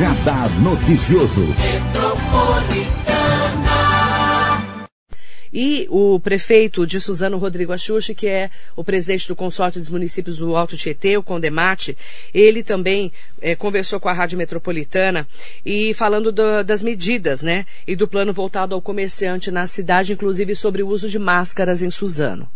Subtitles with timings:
[0.00, 1.42] Radar Noticioso.
[5.52, 10.38] E o prefeito de Suzano Rodrigo Axuxi, que é o presidente do consórcio dos municípios
[10.38, 11.98] do Alto Tietê, o Condemate,
[12.32, 13.12] ele também
[13.42, 15.28] é, conversou com a Rádio Metropolitana
[15.66, 17.66] e falando do, das medidas, né?
[17.86, 21.90] E do plano voltado ao comerciante na cidade, inclusive sobre o uso de máscaras em
[21.90, 22.48] Suzano.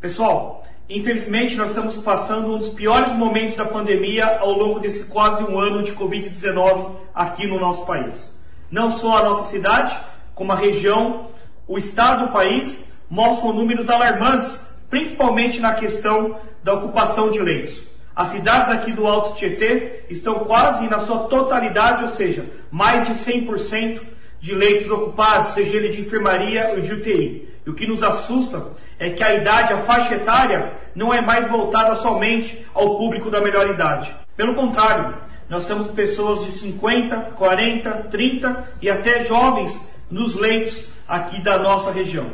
[0.00, 5.42] Pessoal, infelizmente nós estamos passando um dos piores momentos da pandemia ao longo desse quase
[5.44, 8.28] um ano de Covid-19 aqui no nosso país.
[8.70, 9.96] Não só a nossa cidade,
[10.34, 11.28] como a região
[11.66, 17.86] o Estado do país mostram números alarmantes, principalmente na questão da ocupação de leitos.
[18.16, 23.14] As cidades aqui do Alto Tietê estão quase na sua totalidade, ou seja, mais de
[23.14, 24.00] 100%
[24.40, 27.48] de leitos ocupados, seja ele de enfermaria ou de UTI.
[27.68, 28.68] E o que nos assusta
[28.98, 33.42] é que a idade, a faixa etária, não é mais voltada somente ao público da
[33.42, 34.10] melhor idade.
[34.34, 35.14] Pelo contrário,
[35.50, 39.78] nós temos pessoas de 50, 40, 30 e até jovens
[40.10, 42.24] nos leitos aqui da nossa região.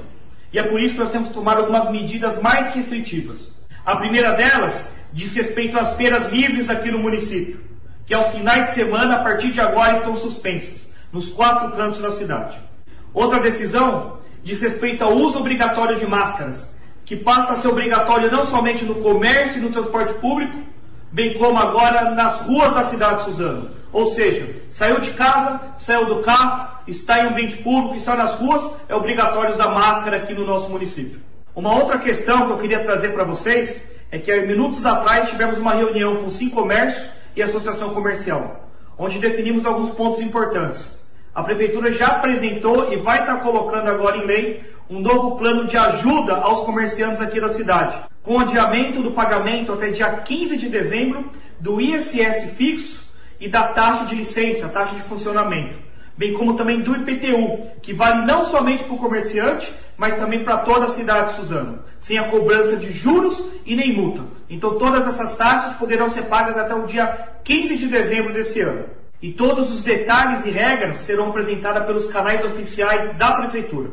[0.53, 3.53] E é por isso que nós temos tomar algumas medidas mais restritivas.
[3.85, 7.59] A primeira delas diz respeito às feiras livres aqui no município,
[8.07, 12.13] que aos finais de semana, a partir de agora, estão suspensas, nos quatro cantos da
[12.13, 12.57] cidade.
[13.13, 16.71] Outra decisão diz respeito ao uso obrigatório de máscaras,
[17.05, 20.59] que passa a ser obrigatório não somente no comércio e no transporte público,
[21.11, 23.71] bem como agora nas ruas da cidade de Suzano.
[23.93, 28.63] Ou seja, saiu de casa, saiu do carro, está em ambiente público, está nas ruas,
[28.89, 31.21] é obrigatório usar máscara aqui no nosso município.
[31.55, 35.75] Uma outra questão que eu queria trazer para vocês é que minutos atrás tivemos uma
[35.75, 41.04] reunião com o Sim Comércio e a Associação Comercial, onde definimos alguns pontos importantes.
[41.35, 45.77] A Prefeitura já apresentou e vai estar colocando agora em lei um novo plano de
[45.77, 51.33] ajuda aos comerciantes aqui da cidade, com adiamento do pagamento até dia 15 de dezembro
[51.59, 53.03] do ISS fixo
[53.41, 55.77] e da taxa de licença, taxa de funcionamento,
[56.17, 60.59] bem como também do IPTU, que vale não somente para o comerciante, mas também para
[60.59, 64.23] toda a cidade de Suzano, sem a cobrança de juros e nem multa.
[64.49, 67.07] Então todas essas taxas poderão ser pagas até o dia
[67.43, 68.85] 15 de dezembro desse ano.
[69.25, 73.89] E todos os detalhes e regras serão apresentados pelos canais oficiais da Prefeitura.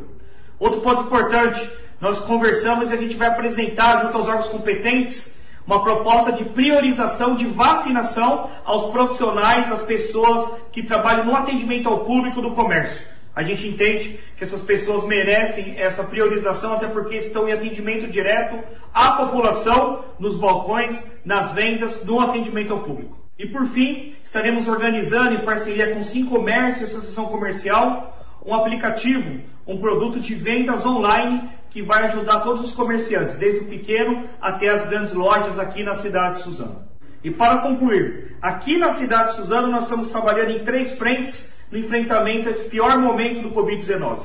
[0.58, 5.34] Outro ponto importante, nós conversamos e a gente vai apresentar junto aos órgãos competentes
[5.66, 12.00] uma proposta de priorização de vacinação aos profissionais, às pessoas que trabalham no atendimento ao
[12.00, 13.06] público do comércio.
[13.34, 18.62] A gente entende que essas pessoas merecem essa priorização, até porque estão em atendimento direto
[18.92, 23.22] à população, nos balcões, nas vendas, no atendimento ao público.
[23.38, 29.40] E por fim, estaremos organizando, em parceria com Sim Comércio e Associação Comercial, um aplicativo,
[29.66, 34.68] um produto de vendas online que vai ajudar todos os comerciantes, desde o pequeno até
[34.68, 36.82] as grandes lojas aqui na cidade de Suzano.
[37.24, 41.78] E para concluir, aqui na cidade de Suzano nós estamos trabalhando em três frentes no
[41.78, 44.20] enfrentamento a esse pior momento do Covid-19.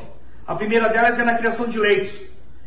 [0.46, 2.12] A primeira delas é na criação de leitos.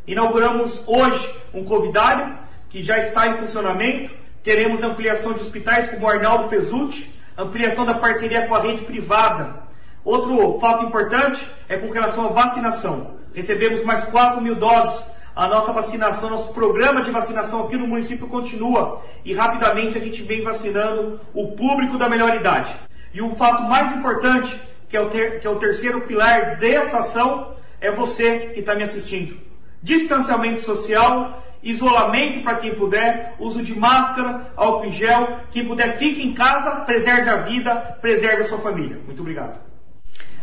[0.07, 2.39] Inauguramos hoje um covidário
[2.71, 4.15] que já está em funcionamento.
[4.43, 9.55] Teremos ampliação de hospitais como o Arnaldo Pesutti, ampliação da parceria com a rede privada.
[10.03, 13.19] Outro fato importante é com relação à vacinação.
[13.34, 15.05] Recebemos mais 4 mil doses.
[15.37, 20.23] A nossa vacinação, nosso programa de vacinação aqui no município continua e rapidamente a gente
[20.23, 22.72] vem vacinando o público da melhor idade.
[23.12, 24.59] E o fato mais importante,
[24.89, 28.75] que é o, ter, que é o terceiro pilar dessa ação, é você que está
[28.75, 29.39] me assistindo.
[29.83, 35.41] Distanciamento social, isolamento para quem puder, uso de máscara, álcool em gel.
[35.50, 38.98] Quem puder, fique em casa, preserve a vida, preserve a sua família.
[39.04, 39.69] Muito obrigado.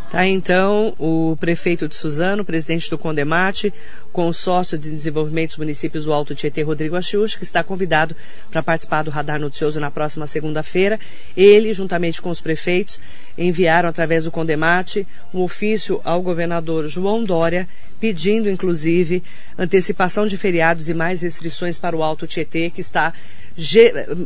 [0.10, 3.74] Tá, então, o prefeito de Suzano, presidente do Condemate,
[4.14, 8.16] consórcio de desenvolvimento dos municípios do Alto Tietê, Rodrigo Axux, que está convidado
[8.50, 10.98] para participar do Radar Noticioso na próxima segunda-feira.
[11.36, 13.02] Ele, juntamente com os prefeitos,
[13.38, 17.68] enviaram através do Condemate um ofício ao governador João Dória,
[18.00, 19.22] pedindo, inclusive,
[19.58, 23.14] antecipação de feriados e mais restrições para o Alto Tietê, que está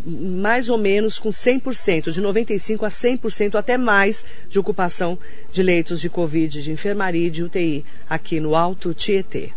[0.06, 5.18] mais ou menos com 100%, de 95% a 100%, até mais, de ocupação
[5.52, 9.52] de leitos de Covid, de enfermaria e de UTI aqui no Alto Tietê.